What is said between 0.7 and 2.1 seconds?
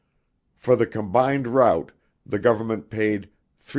the combined route